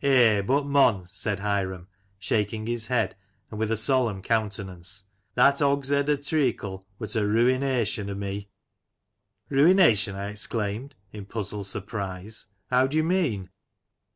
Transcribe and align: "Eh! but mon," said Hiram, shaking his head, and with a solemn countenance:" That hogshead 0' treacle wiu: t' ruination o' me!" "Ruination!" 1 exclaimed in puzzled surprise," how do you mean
"Eh! 0.00 0.40
but 0.42 0.64
mon," 0.64 1.06
said 1.08 1.40
Hiram, 1.40 1.88
shaking 2.16 2.68
his 2.68 2.86
head, 2.86 3.16
and 3.50 3.58
with 3.58 3.68
a 3.68 3.76
solemn 3.76 4.22
countenance:" 4.22 5.02
That 5.34 5.58
hogshead 5.58 6.06
0' 6.06 6.18
treacle 6.18 6.86
wiu: 7.00 7.08
t' 7.12 7.18
ruination 7.18 8.08
o' 8.08 8.14
me!" 8.14 8.48
"Ruination!" 9.48 10.14
1 10.14 10.28
exclaimed 10.28 10.94
in 11.10 11.24
puzzled 11.26 11.66
surprise," 11.66 12.46
how 12.70 12.86
do 12.86 12.96
you 12.96 13.02
mean 13.02 13.50